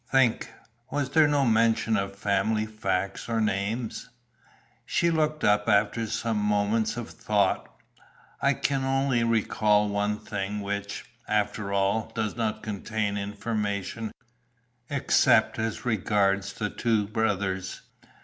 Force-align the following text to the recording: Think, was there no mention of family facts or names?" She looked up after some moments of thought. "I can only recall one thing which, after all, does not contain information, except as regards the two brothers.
Think, 0.11 0.51
was 0.89 1.11
there 1.11 1.27
no 1.27 1.45
mention 1.45 1.95
of 1.95 2.15
family 2.15 2.65
facts 2.65 3.29
or 3.29 3.39
names?" 3.39 4.09
She 4.83 5.11
looked 5.11 5.43
up 5.43 5.69
after 5.69 6.07
some 6.07 6.37
moments 6.37 6.97
of 6.97 7.11
thought. 7.11 7.69
"I 8.41 8.53
can 8.55 8.83
only 8.83 9.23
recall 9.23 9.89
one 9.89 10.17
thing 10.17 10.61
which, 10.61 11.05
after 11.27 11.71
all, 11.71 12.11
does 12.15 12.35
not 12.35 12.63
contain 12.63 13.15
information, 13.15 14.11
except 14.89 15.59
as 15.59 15.85
regards 15.85 16.53
the 16.53 16.71
two 16.71 17.05
brothers. 17.05 17.83